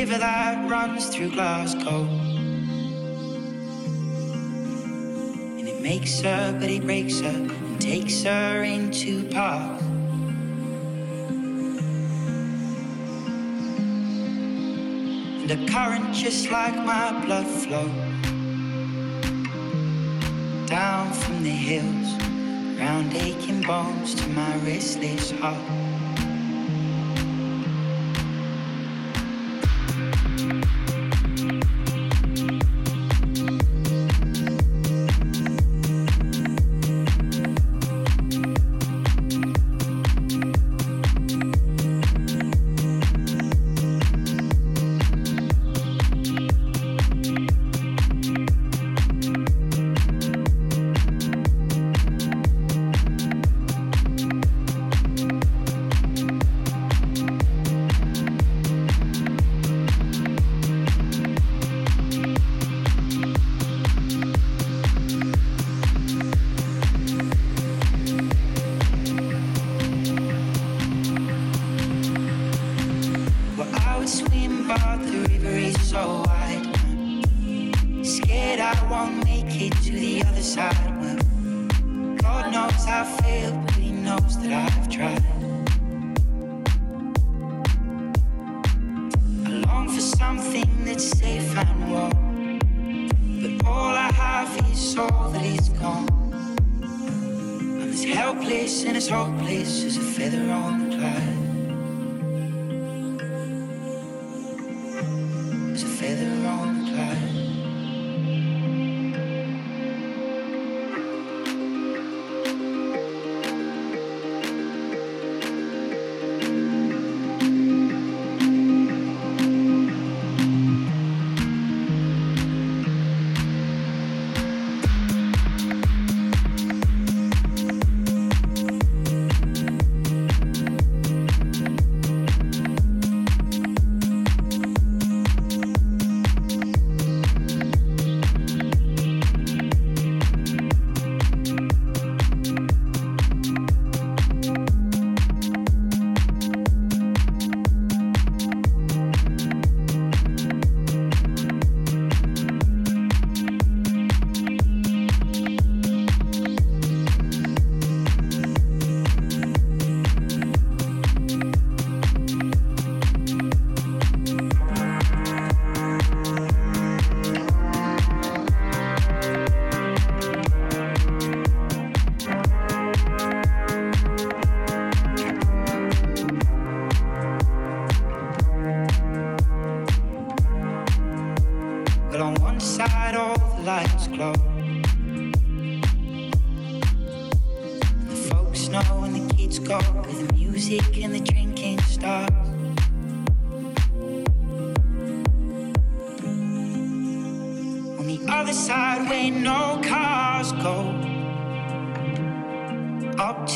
River 0.00 0.16
that 0.16 0.70
runs 0.70 1.14
through 1.14 1.30
Glasgow. 1.30 2.04
And 5.58 5.68
it 5.68 5.82
makes 5.82 6.20
her, 6.22 6.56
but 6.58 6.70
it 6.70 6.84
breaks 6.84 7.20
her 7.20 7.28
and 7.28 7.78
takes 7.78 8.22
her 8.22 8.62
into 8.62 9.28
parts. 9.28 9.82
And 15.42 15.50
a 15.50 15.66
current 15.70 16.14
just 16.14 16.50
like 16.50 16.76
my 16.76 17.22
blood 17.26 17.46
flow 17.46 17.88
down 20.66 21.12
from 21.12 21.42
the 21.42 21.50
hills, 21.50 22.10
round 22.80 23.12
aching 23.16 23.60
bones 23.60 24.14
to 24.14 24.26
my 24.28 24.56
restless 24.64 25.30
heart. 25.32 25.69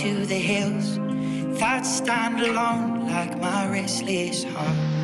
to 0.03 0.27
the 0.27 0.35
hills 0.35 0.99
that 1.61 1.87
stand 1.87 2.41
alone 2.41 3.07
like 3.07 3.39
my 3.39 3.71
restless 3.71 4.43
heart. 4.43 5.04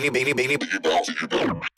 Baby, 0.00 0.32
baby, 0.32 0.56
baby. 0.56 1.73